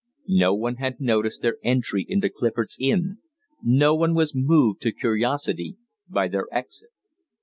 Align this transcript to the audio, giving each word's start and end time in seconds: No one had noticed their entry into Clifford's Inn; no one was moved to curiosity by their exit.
No 0.27 0.55
one 0.55 0.77
had 0.77 0.99
noticed 0.99 1.43
their 1.43 1.57
entry 1.63 2.03
into 2.09 2.27
Clifford's 2.27 2.75
Inn; 2.79 3.19
no 3.61 3.93
one 3.93 4.15
was 4.15 4.33
moved 4.33 4.81
to 4.81 4.91
curiosity 4.91 5.77
by 6.09 6.27
their 6.27 6.47
exit. 6.51 6.89